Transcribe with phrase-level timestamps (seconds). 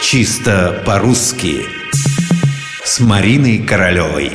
[0.00, 1.66] Чисто по-русски
[2.84, 4.30] С Мариной Королевой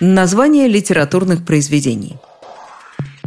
[0.00, 2.16] Название литературных произведений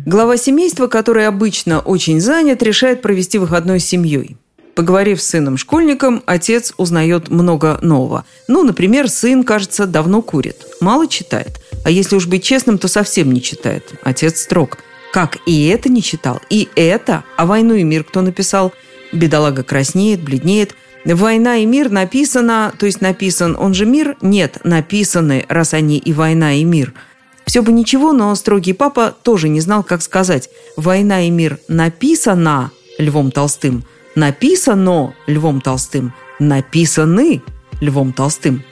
[0.04, 4.38] Глава семейства, который обычно очень занят, решает провести выходной с семьей.
[4.74, 8.26] Поговорив с сыном-школьником, отец узнает много нового.
[8.48, 10.66] Ну, например, сын, кажется, давно курит.
[10.82, 11.62] Мало читает.
[11.86, 13.94] А если уж быть честным, то совсем не читает.
[14.04, 14.80] Отец строг.
[15.14, 18.74] Как и это не читал, и это, а «Войну и мир» кто написал?
[19.14, 20.74] Бедолага краснеет, бледнеет–
[21.16, 24.18] «Война и мир» написано, то есть написан он же мир?
[24.22, 26.94] Нет, написаны, раз они и «Война и мир».
[27.46, 30.50] Все бы ничего, но строгий папа тоже не знал, как сказать.
[30.76, 37.42] «Война и мир» написано Львом Толстым, написано Львом Толстым, написаны
[37.80, 38.64] Львом Толстым.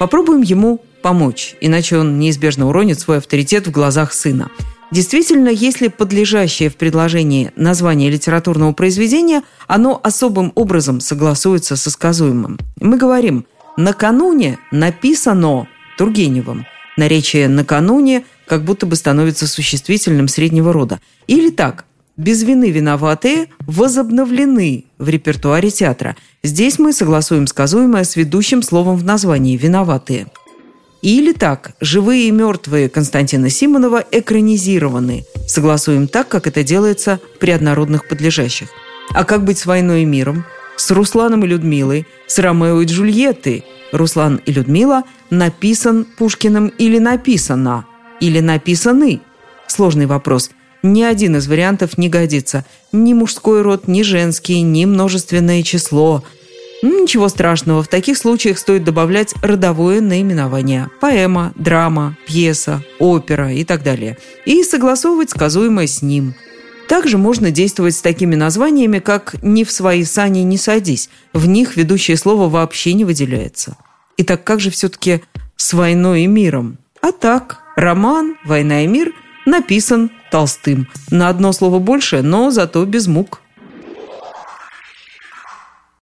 [0.00, 4.50] Попробуем ему помочь, иначе он неизбежно уронит свой авторитет в глазах сына–
[4.94, 12.60] Действительно, если подлежащее в предложении название литературного произведения, оно особым образом согласуется со сказуемым.
[12.80, 13.44] Мы говорим
[13.76, 15.66] «накануне написано
[15.98, 16.64] Тургеневым».
[16.96, 21.00] Наречие «накануне» как будто бы становится существительным среднего рода.
[21.26, 26.16] Или так «без вины виноватые возобновлены в репертуаре театра».
[26.44, 30.28] Здесь мы согласуем сказуемое с ведущим словом в названии «виноватые».
[31.04, 35.26] Или так, живые и мертвые Константина Симонова экранизированы.
[35.46, 38.68] Согласуем так, как это делается при однородных подлежащих.
[39.10, 40.46] А как быть с «Войной и миром»?
[40.78, 43.66] С Русланом и Людмилой, с Ромео и Джульеттой.
[43.92, 47.84] Руслан и Людмила написан Пушкиным или написано,
[48.20, 49.20] или написаны.
[49.66, 50.52] Сложный вопрос.
[50.82, 52.64] Ни один из вариантов не годится.
[52.92, 56.24] Ни мужской род, ни женский, ни множественное число–
[56.84, 63.82] Ничего страшного, в таких случаях стоит добавлять родовое наименование– поэма, драма, пьеса, опера и так
[63.82, 64.18] далее.
[64.44, 66.34] И согласовывать сказуемое с ним.
[66.86, 71.08] Также можно действовать с такими названиями, как «ни в свои сани не садись».
[71.32, 73.78] В них ведущее слово вообще не выделяется.
[74.18, 75.22] Итак, как же все-таки
[75.56, 76.76] с войной и миром?
[77.00, 79.14] А так, роман «Война и мир»
[79.46, 80.88] написан Толстым.
[81.10, 83.40] На одно слово больше, но зато без мук.